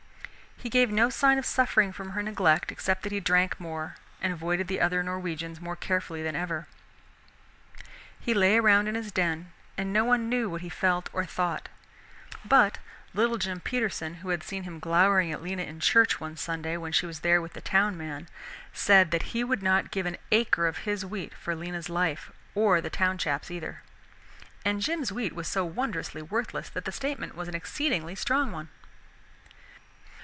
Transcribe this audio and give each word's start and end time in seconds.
He 0.63 0.69
gave 0.69 0.91
no 0.91 1.09
sign 1.09 1.39
of 1.39 1.45
suffering 1.47 1.91
from 1.91 2.11
her 2.11 2.21
neglect 2.21 2.71
except 2.71 3.01
that 3.01 3.11
he 3.11 3.19
drank 3.19 3.59
more 3.59 3.95
and 4.21 4.31
avoided 4.31 4.67
the 4.67 4.79
other 4.79 5.01
Norwegians 5.01 5.59
more 5.59 5.75
carefully 5.75 6.21
than 6.21 6.35
ever, 6.35 6.67
He 8.19 8.35
lay 8.35 8.57
around 8.59 8.87
in 8.87 8.93
his 8.93 9.11
den 9.11 9.51
and 9.75 9.91
no 9.91 10.05
one 10.05 10.29
knew 10.29 10.51
what 10.51 10.61
he 10.61 10.69
felt 10.69 11.09
or 11.13 11.25
thought, 11.25 11.69
but 12.45 12.77
little 13.15 13.39
Jim 13.39 13.59
Peterson, 13.59 14.15
who 14.21 14.29
had 14.29 14.43
seen 14.43 14.61
him 14.61 14.77
glowering 14.77 15.31
at 15.31 15.41
Lena 15.41 15.63
in 15.63 15.79
church 15.79 16.19
one 16.19 16.37
Sunday 16.37 16.77
when 16.77 16.91
she 16.91 17.07
was 17.07 17.21
there 17.21 17.41
with 17.41 17.53
the 17.53 17.61
town 17.61 17.97
man, 17.97 18.27
said 18.71 19.09
that 19.09 19.23
he 19.33 19.43
would 19.43 19.63
not 19.63 19.89
give 19.89 20.05
an 20.05 20.17
acre 20.31 20.67
of 20.67 20.79
his 20.85 21.03
wheat 21.03 21.33
for 21.33 21.55
Lena's 21.55 21.89
life 21.89 22.31
or 22.53 22.81
the 22.81 22.91
town 22.91 23.17
chap's 23.17 23.49
either; 23.49 23.81
and 24.63 24.81
Jim's 24.83 25.11
wheat 25.11 25.33
was 25.33 25.47
so 25.47 25.65
wondrously 25.65 26.21
worthless 26.21 26.69
that 26.69 26.85
the 26.85 26.91
statement 26.91 27.33
was 27.35 27.47
an 27.47 27.55
exceedingly 27.55 28.13
strong 28.13 28.51
one. 28.51 28.69